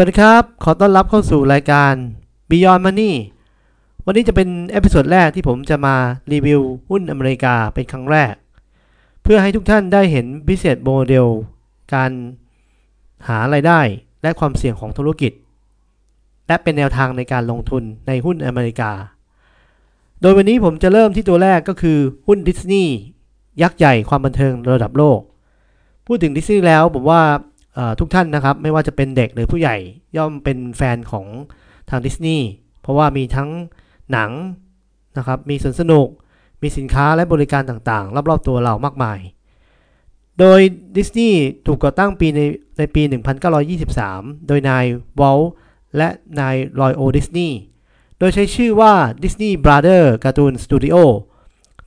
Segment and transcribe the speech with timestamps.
[0.00, 1.92] สวัสดีครับ ขอต้อนรับเข้าสู่รายการ
[2.50, 3.12] Beyond Money
[4.04, 5.96] วันนี้จะเป็น episode แรกที่ผมจะมา
[6.32, 8.34] รีวิวหุ้นอเมริกาเป็นครั้งแรก
[9.22, 11.28] เพื่อให้ทุกท่านได้เห็น business model
[11.94, 12.10] การ
[13.28, 13.80] หารายได้
[14.22, 15.32] และความเสี่ยงของธุรกิจ
[16.46, 18.92] และเป็นแนวทางในการลงทุนในหุ้นอเมริกา
[20.20, 22.94] โดยวันนี้ผมจะเริ่มที่ตัวแรกก็คือหุ้นดิสนีย์
[23.62, 25.20] ยักษ์ใหญ่ความบันเทิงระดับโลก
[26.06, 27.22] พูดถึงดิสนีย์แล้วผมว่า
[27.98, 29.76] ทุกท่านนะครับ ไม่ว่าจะเป็นเด็กหรือผู้ใหญ่
[30.16, 31.26] ย่อมเป็นแฟนของ
[31.90, 32.46] ทางดิสนีย์
[32.82, 33.50] เพราะว่ามีทั้ง
[34.12, 34.30] หนัง
[35.16, 36.08] นะครับมีสวนสนุก
[36.62, 39.18] มีสินค้าและบริการต่างๆ รอบๆตัวเรามากมาย
[40.38, 40.60] โดย
[40.96, 42.40] ดิสนีย์ถูกก่อตั้งปีใน
[42.78, 43.02] ในปี
[43.74, 44.84] 1923 โดยนาย
[45.20, 45.40] วอล
[45.96, 46.08] และ
[46.40, 47.56] นายรอยโอดิสนีย์
[48.18, 50.96] โดยใช้ชื่อว่า Disney Brother Cartoon Studio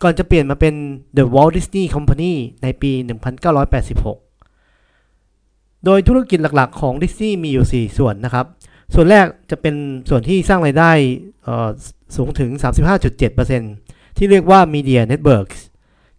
[0.02, 0.74] ก่อนจะเปลี่ยนมาเป็น
[1.18, 2.34] The Walt Disney Company
[2.64, 2.92] ในปี
[3.68, 4.29] 1986
[5.86, 8.46] โดยธุรกิจหลักๆ ของดิสนีย์มีอยู่ 4 ส่วนนะครับ
[8.94, 9.76] ส่วนแรกจะเป็น
[10.10, 10.92] ส่วนที่สร้างรายได้
[12.16, 12.50] สูงถึง
[13.54, 15.60] 35.7%ที่เรียกว่า Media Networks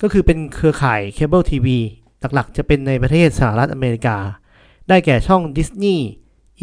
[0.03, 1.79] ก็คือเป็นเครือข่ายเคเบิลทีวี
[2.35, 4.17] หลักๆ จะเป็นในประเทศสหรัฐอเมริกา
[4.89, 5.99] ได้แก่ช่อง Disney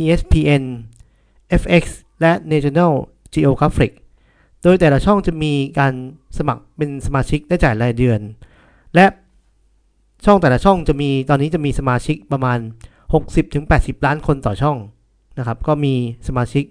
[0.01, 0.63] ESPN
[1.61, 1.83] FX
[2.21, 2.93] และ National
[3.33, 3.91] Geographic
[4.63, 5.93] โดยแต่ละช่องจะมีการ
[6.37, 8.19] สมัครเป็นสมาชิกได้จ่ายรายเดือน
[8.95, 9.05] และ
[10.25, 12.59] ช่องแต่ละช่องจะมีตอนนี้จะมีสมาชิกประมาณ
[13.31, 14.77] 60-80 ล้านคนต่อช่อง
[15.37, 15.93] นะครับ ก็มี
[16.27, 16.63] สมาชิก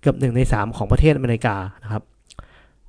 [0.00, 2.02] เกือบ1ใน 3 ของประเทศอเมริกานะครับ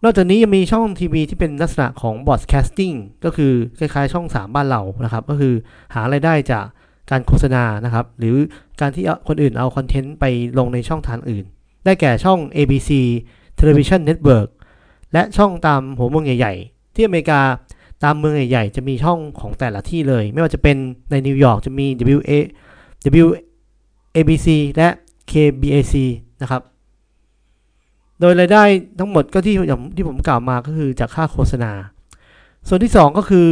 [0.04, 2.94] นอกจากนี้ยังมีช่องทีวีที่เป็นลักษณะของ broadcasting
[3.26, 5.54] ก็คือคล้ายๆช่อง 3 บ้านเรานะครับ ก็คือ
[5.94, 6.66] หารายได้จาก
[7.12, 8.38] การโฆษณานะครับ หรือ
[8.82, 10.26] การที่คนอื่นเอาคอนเทนต์ไป
[10.58, 11.46] ลงในช่องทางอื่น
[11.86, 12.92] ได้แก่ช่อง ABC
[13.60, 14.50] Television Network
[15.14, 17.42] และช่องตามหัวเมืองใหญ่ ๆ ที่อเมริกา
[18.04, 20.78] ตามเมืองใหญ่ๆจะมีช่องของแต่ละที่เลย ไม่ว่าจะเป็น
[21.12, 21.86] ในนิวยอร์กจะมี
[22.18, 22.32] WA
[23.26, 24.90] WABC และ
[25.32, 25.96] KBAC
[26.42, 26.62] นะครับ
[28.20, 28.64] โดยรายได้
[29.00, 31.72] ทั้งหมดก็ที่อย่างที่ผมกล่าวมาก็คือจากค่าโฆษณา
[32.68, 33.48] ส่วนที่ 2 ก็คือ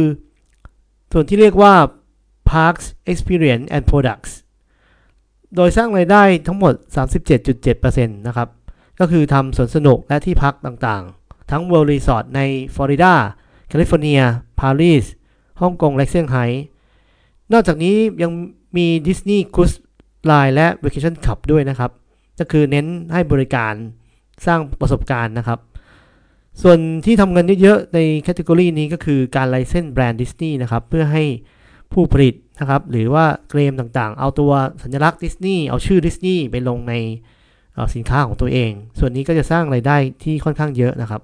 [1.12, 1.74] ส่วนที่เรียกว่า
[2.50, 4.32] Parks Experience and Products
[5.56, 6.74] โดยสร้างรายได้ทั้งหมด
[7.40, 8.48] 37.7%นะครับ
[9.00, 12.40] ก็คือทำสวนสนุกและที่พักต่างๆ ทั้ง World Resort ใน
[12.74, 13.14] ฟลอริดา
[13.80, 14.20] ลิฟอร์เนีย
[14.60, 15.04] ปารีส
[15.60, 16.44] ฮ่องกง และเซี่ยงไฮ้
[17.52, 18.30] นอกจากนี้ยัง
[18.76, 19.72] มีดิสนีย์ครูซ
[20.26, 21.90] ไลน์และ Vacation Club ด้วยนะครับ
[22.38, 23.74] ก็คือเน้นให้บริการ
[24.46, 25.58] สร้างประสบการณ์นะครับ
[26.62, 31.24] ส่วนที่ทำเงินเยอะๆ ใน category นี้ก็คือการ license แบรนด์ดิสนีย์นะครับ เพื่อให้
[31.92, 34.52] ผู้ผลิตนะครับ หรือว่าเกมต่างๆ เอาตัว
[34.82, 36.94] สัญลักษณ์ดิสนีย์เอาชื่อดิสนีย์ไปลงใน
[37.94, 41.20] สินค้าของตัวเอง ส่วนนี้ก็จะสร้างรายได้ที่ค่อนข้างเยอะนะครับ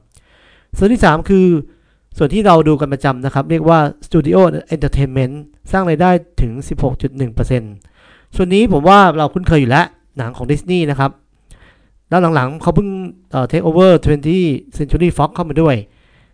[0.77, 1.47] ส่วนที่ 3 คือ
[2.17, 4.39] ส่วนที่เราดูกันประจำนะครับ เรียกว่า Studio
[4.75, 5.35] Entertainment
[5.73, 6.11] สร้างรายได้
[6.41, 6.53] ถึง
[7.29, 9.87] 16.1%ส่วนนี้ผมว่าเราคุ้นเคยอยู่แล้ว
[10.19, 11.11] หนังของดิสนีย์นะครับ
[12.09, 12.89] แล้วหลังๆเขาเพิ่ง
[13.31, 13.91] เอ่อ take over
[14.35, 15.77] 20 Century Fox เข้ามาด้วย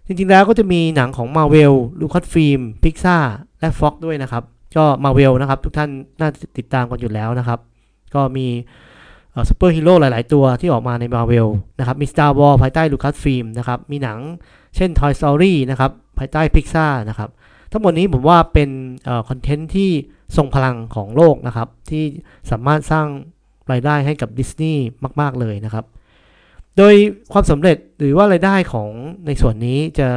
[0.07, 3.25] จริงๆแล้วก็จะมีหนังของ Marvel Lucasfilm Pixar
[3.61, 4.43] และ Fox ด้วยนะครับ
[4.77, 7.59] ก็ Marvel นะครับ ทุกท่านน่าจะติดตามกันอยู่แล้วนะครับ
[8.15, 8.47] ก็มี
[9.49, 11.49] ซูเปอร์ฮีโร่หลาย ๆ ตัวที่ออกมาใน Marvel
[11.79, 14.19] นะครับมี Star Wars ภายใต้ Lucasfilm นะครับมีหนัง
[14.77, 17.31] เช่น Toy Story นะครับภายใต้ Pixar นะครับ
[17.73, 18.71] ทั้งหมดนี้ผมว่าเป็น
[19.29, 19.91] คอนเทนต์ที่
[20.37, 22.05] ทรงพลังของโลกนะครับ ที่
[22.51, 23.07] สามารถสร้าง
[23.73, 24.83] รายได้ให้กับดิสนีย์
[25.21, 25.85] มาก ๆ เลยนะครับ
[26.77, 26.95] โดย
[27.33, 28.91] ความสำเร็จหรือว่ารายได้ของ
[29.27, 30.09] ในส่วนนี้จะ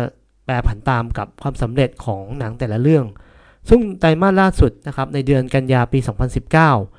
[0.45, 3.05] แปรผันตามกับความสำเร็จของหนังแต่ละเรื่อง
[3.69, 5.99] ซึ่งไตรมาสล่าสุดนะครับในเดือนกันยาปี
[6.69, 6.98] 2019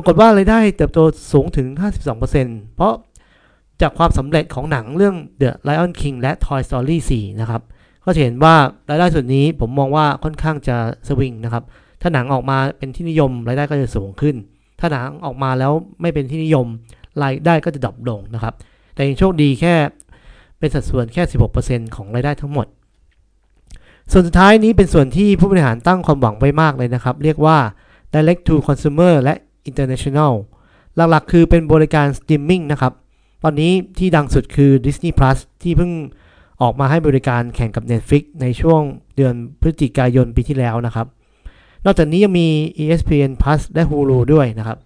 [0.00, 1.00] ปรากฏว่ารายได้เติบโต
[1.32, 1.68] สูงถึง
[2.22, 2.94] 52%เพราะ
[3.80, 7.62] จากความสำเร็จของหนังเรื่อง The Lion King และ Toy Story 4 นะครับ
[8.04, 8.54] ก็จะเห็นว่า
[8.90, 10.76] รายได้ส่วนนี้ผมมองว่าค่อนข้างจะ
[11.08, 11.64] สวิงนะครับ
[12.02, 14.36] ถ้าหนังออกมาเป็นที่นิยมรายได้ก็จะสูงขึ้น
[14.80, 16.66] ถ้าหนังออกมาแล้วไม่เป็นที่นิยม
[17.22, 18.54] รายได้ก็จะ drop ลงนะครับ
[18.94, 19.74] แต่ยังโชคดีแค่
[20.58, 21.22] เป็นสัดส่วนแค่
[21.60, 22.66] 16%ของรายได้ทั้งหมด
[24.12, 27.58] ส่วนสุดท้ายนี้เป็นส่วนที่ผู้บริหารตั้งความหวังไว้มากเลยนะครับ เรียกว่า
[28.14, 29.34] direct to consumer และ
[29.68, 30.32] international
[30.96, 32.92] หลักๆ คือเป็นบริการสตรีมมิ่งนะครับ
[33.42, 35.90] ตอนนี้ที่ดังสุดคือ Disney Plus ที่เพิ่ง
[36.62, 38.82] ออกมาให้บริการแข่งกับ Netflix ในช่วง
[39.16, 41.06] เดือนพฤศจิกายนปีที่แล้วนะครับ
[41.84, 42.48] นอกจากนี้ยังมี
[42.82, 44.78] ESPN Plus และ Hulu ด้วยนะครับ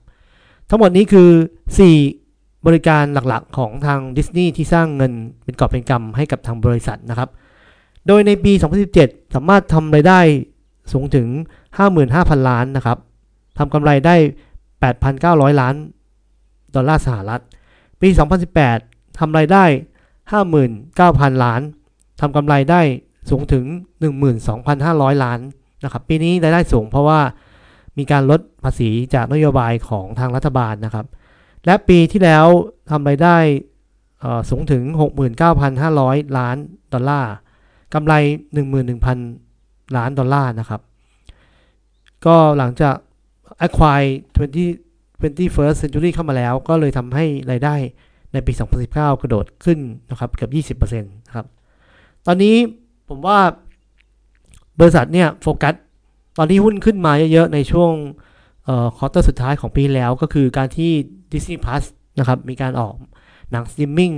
[0.69, 1.31] ทั้งหมดนี้คือ
[1.99, 5.12] 4 บริการหลักๆ ของทาง Disney ที่สร้างเงิน
[5.44, 7.28] เป็นกอบเป็นกำให้กับทางบริษัทนะครับ
[8.06, 8.52] โดยในปี
[8.94, 10.20] 2017 สามารถทำรายได้
[10.93, 11.26] สูงถึง
[11.88, 12.99] 55,000 ล้านนะครับ
[13.58, 14.17] ทำกำไรได้
[14.90, 15.75] 8,900 ล้าน
[16.75, 17.43] ดอลลาร์สหรัฐ
[18.00, 18.08] ปี
[18.62, 19.64] 2018 ทำรายได้
[20.34, 21.61] 59,000 ล้าน
[22.20, 22.81] ทำกำไรได้
[23.31, 23.64] สูงถึง
[24.44, 25.38] 12,500 ล้าน
[25.84, 27.20] นะครับปีนี้รายได้สูงเพราะว่า
[27.99, 31.06] มีการลดภาษีจากนโยบายของทางรัฐบาลนะครับ
[31.67, 32.46] และปีที่แล้ว
[32.90, 33.37] ทำรายได้
[34.50, 34.82] สูงถึง
[35.61, 36.56] 69,500 ล้าน
[36.93, 37.32] ดอลลาร์
[37.94, 38.14] กำไร
[39.26, 40.81] 11,000 ล้านดอลลาร์นะครับ
[42.26, 42.96] ก็หลังจาก
[43.66, 47.75] acquire 20 21st century เข้ามาแล้ว ก็เลยทำให้รายได้
[48.32, 48.52] ในปี
[48.87, 49.78] 2019 กระโดดขึ้น
[50.10, 51.46] นะครับเกือบ20%นะครับ
[52.26, 52.56] ตอนนี้
[53.08, 53.38] ผมว่า
[54.81, 55.75] บริษัทเนี่ยโฟกัส
[56.38, 57.93] ตอนที่หุ้นขึ้นมาเยอะๆ ในช่วง
[58.96, 60.90] quarter สุดท้ายของปีแล้วก็คือการที่
[61.32, 61.84] Disney Plus
[62.19, 62.94] นะครับ มีการออก
[63.50, 64.12] หนังสตรีมมิ่ง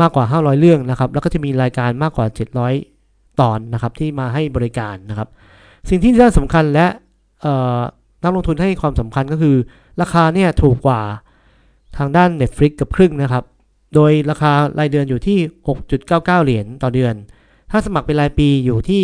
[0.00, 2.26] มากกว่า 500 เรื่องนะครับ แล้วก็จะมีรายการมากกว่า
[2.82, 5.28] 700 ตอนนะครับ ที่มาให้บริการนะครับ
[5.88, 6.86] สิ่งที่น่าสำคัญและ
[8.22, 9.56] นักลงทุนให้ความสำคัญก็คือ
[10.00, 11.00] ราคาเนี่ยถูกกว่า
[11.96, 13.44] ทางด้าน Netflix กับครึ่งนะครับ
[13.94, 15.38] โดยราคารายเดือนอยู่ที่
[15.86, 17.14] 6.99 เหรียญต่อเดือน
[17.70, 19.02] ถ้าสมัครเป็นรายปีอยู่ที่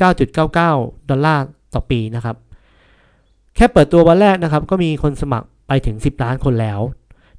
[0.00, 1.44] 69.99 ดอลลาร์
[1.74, 2.36] ต่อปีนะครับ
[3.56, 6.80] แค่เปิดตัววันแรกนะครับ ก็มีคนสมัครไปถึง 10 ล้านคนแล้ว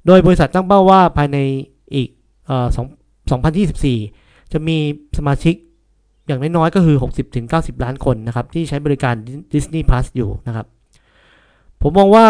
[0.06, 1.38] โดยบริษัทตั้งเป้าว่าภายใน
[1.94, 2.08] อีก
[2.46, 2.66] เอ่อ
[3.80, 4.76] 2024 จะมี
[5.18, 5.54] สมาชิก
[6.26, 6.96] อย่างน้อยๆ ก็คือ
[7.40, 9.14] 60-90 ล้านคนนะครับ ที่ใช้บริการ
[9.52, 10.66] Disney Plus อยู่นะครับ
[11.82, 12.26] ผมมองว่า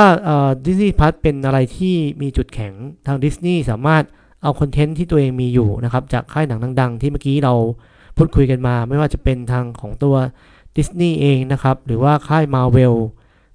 [0.64, 2.72] ดิสนีย์พัทเป็นอะไรที่มีจุดแข็ง
[3.06, 4.04] ทางดิสนีย์สามารถ
[4.42, 7.54] เอาคอนเทนต์ที่ตัวเองมีอยู่นะครับ จากค่ายหนังดัง ๆ ที่เมื่อกี้เรา
[8.16, 10.14] พูดคุยกันมา ไม่ว่าจะเป็นทางของตัว
[10.76, 12.94] ดิสนีย์เองนะครับ หรือว่าค่าย Marvel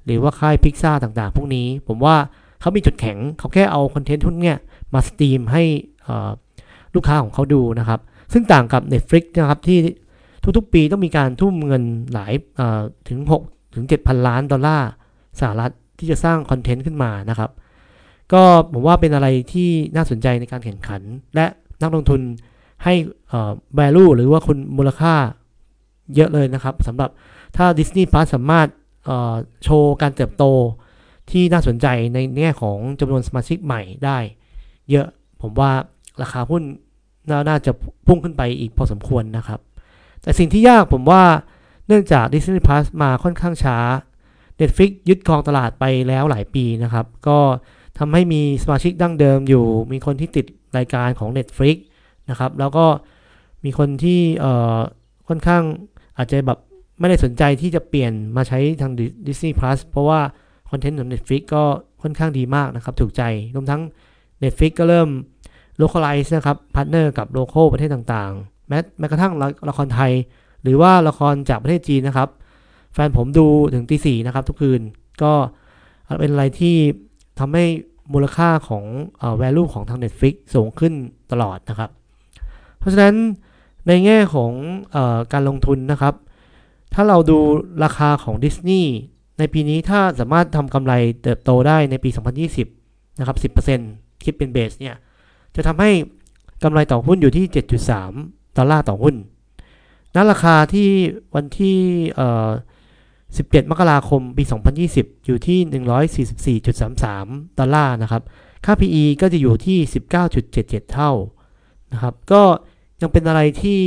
[0.06, 2.16] หรือว่าค่ายพิกซ่าต่างๆ พวกนี้ ผมว่า
[2.60, 4.57] เขามีจุดแข็ง เขาแค่เอาคอนเทนต์ทุกเนี่ย
[4.94, 5.63] มาสตรีมให้
[6.96, 8.00] ลูกค้าของเขาดูนะครับ
[8.34, 9.78] ซึ่งต่างกับ Netflix นะครับที่
[10.57, 12.34] ทุกๆ ปีต้องมีการทุ่มเงินหลาย
[13.10, 14.89] ถึง 6 ถึง 7,000 ล้านดอลลาร์
[15.39, 15.72] สหรัฐ
[16.04, 17.52] ที่จะสร้างคอนเทนต์ขึ้นมานะครับ
[18.34, 21.02] ก็ผมว่าเป็นอะไรที่น่าสนใจในการแข่งขัน
[21.36, 21.46] และ
[21.82, 22.22] นักลงทุน
[22.84, 22.94] ให้
[23.80, 25.14] value หรือว่าคุณมูลค่า
[26.16, 27.10] เยอะเลยนะครับสำหรับ
[27.58, 28.68] ถ้า Disney Plus สามารถ
[29.64, 30.44] โชว์การเติบโต
[31.32, 34.18] ที่น่าสนใจในแง่ของจำนวนสมาชิกใหม่ได้
[34.90, 35.08] เยอะ
[35.42, 35.72] ผมว่า
[36.22, 36.64] ราคาหุ้น
[37.50, 37.72] น่าจะ
[38.08, 39.60] พุ่งขึ้นไปอีกพอสมควรนะครับ
[40.22, 41.24] แต่สิ่งที่ยากผมว่า
[41.88, 43.78] เนื่องจาก Disney Plus มาค่อนข้างช้า
[44.60, 47.40] Netflix ยึดครองตลาดไปแล้วหลายปีนะครับ ก็
[48.00, 50.46] ทำให้มีสมาชิกดั้งเดิมอยู่ มีคนที่ติด
[50.78, 51.78] รายการของ Netflix
[52.30, 52.86] นะครับ แล้วก็
[53.66, 54.22] มีคนที่
[55.28, 55.64] ค่อนข้าง
[56.18, 56.60] อาจจะแบบ
[57.00, 58.92] ไม่ได้สนใจที่จะเปลี่ยนมาใช้ทาง
[59.28, 60.20] Disney Plus เพราะว่า
[60.70, 61.64] คอนเทนต์ของ Netflix ก็
[62.02, 63.24] ค่อนข้างดีมากนะครับ ถูกใจ
[63.56, 63.82] รวมทั้ง
[64.44, 65.10] Netflix ก็เริ่ม
[65.82, 69.34] localize นะครับ partner กับ local ประเทศต่างๆ แม้แม้กระทั่ง
[69.70, 70.12] ละครไทย
[70.64, 72.30] หรือว่าละครจากประเทศจีนนะครับ
[72.94, 74.81] แฟนผมดูถึงตีสี่นะครับทุกคืน
[75.24, 75.34] ก็
[76.19, 76.75] เป็นอะไรที่
[77.40, 77.66] ทำให้
[78.13, 78.84] มูลค่าของ
[79.22, 80.94] อ value ของทาง Netflix สูงขึ้น
[81.31, 81.90] ตลอดนะครับ
[82.80, 83.16] เพราะฉะนั้น
[83.88, 84.51] ในแง่ของ
[84.95, 86.13] ออการลงทุนนะครับ
[86.94, 87.38] ถ้าเราดู
[87.84, 88.92] ราคาของดิสนีย์
[89.39, 92.10] ในปีนี้ถ้าสามารถทำกำไรเติบโตได้ในปี
[92.63, 93.38] 2020 นะครับ
[93.86, 94.96] 10%คิดเป็นเบสเนี่ย
[95.56, 95.92] จะทำให้
[96.63, 97.46] กำไรต่อหุ้นอยู่ที่
[98.01, 99.16] 7.3 ดอลลาร์ต่อหุ้น
[100.16, 100.89] ณราคาที่
[101.36, 101.78] วันที่
[103.38, 104.44] 17 มกราคม ปี
[104.86, 108.22] 2020 อยู่ที่ 144.33 ดอลลาร์นะครับ
[108.66, 109.78] ค่า PE ก็จะอยู่ที่
[110.36, 111.12] 19.77 เท่า
[111.94, 112.42] นะครับ ก็
[113.02, 113.80] ยังเป็นอะไรที่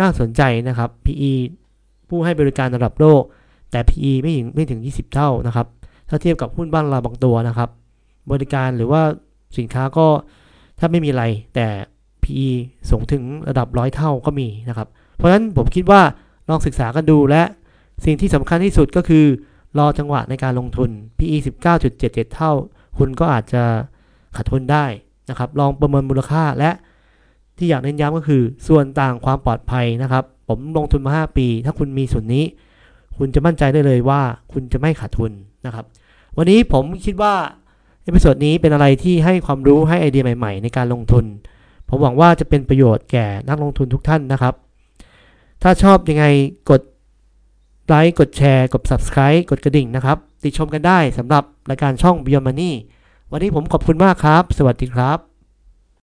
[0.00, 1.32] น่าสนใจนะครับ PE
[2.08, 3.22] ผู้ให้บริการระดับโลก
[3.70, 5.66] แต่ PE ไม่ถึงไม่ถึง 20 เท่านะครับ
[6.08, 7.70] ถ้าเทียบกับหุ้นบ้านเราบางตัวนะครับ
[8.32, 9.02] บริการหรือว่า
[9.58, 10.06] สินค้าก็
[10.78, 11.66] ถ้าไม่มีอะไร แต่
[12.22, 12.48] PE
[12.90, 16.00] สูงถึงระดับร้อยเท่าก็มีนะครับ เพราะฉะนั้นผมคิดว่า
[16.48, 17.42] ลองศึกษากันดูและ
[18.04, 19.24] สิ่งที่สำคัญที่สุดก็คือ
[19.78, 21.36] รอจังหวะในการลงทุน PE
[21.86, 22.52] 19.77 เท่า
[22.98, 23.62] คุณก็อาจจะ
[24.36, 24.84] ขาดทุนได้
[25.30, 26.70] นะครับ ลองประเมินมูลค่าและ
[27.56, 32.44] ที่อยากเน้นย้ำก็คือ ส่วนต่างความปลอดภัยนะครับ ผมลงทุนมา 5 ปี ถ้าคุณมีส่วนนี้
[33.16, 34.20] คุณจะมั่นใจได้เลยว่า
[34.52, 35.32] คุณจะไม่ขาดทุน
[35.66, 35.84] นะครับ
[36.36, 37.34] วันนี้ผมคิดว่า
[38.04, 41.24] episode นี้เป็นอะไรที่ให้ความรู้ให้ไอเดียใหม่ ๆ ในการลงทุน
[41.88, 44.54] ผมหวังว่าจะเป็นประโยชน์แก่นักลงทุนทุกท่านนะครับ
[45.62, 46.24] ถ้าชอบยังไง
[46.70, 46.80] กด
[47.88, 52.72] ไลค์กดแชร์ กด subscribe กดกระดิ่งนะครับ ติดชมกันได้สำหรับรายการช่อง Beyond Money
[53.32, 55.33] วันนี้ผมขอบคุณมากครับ สวัสดีครับ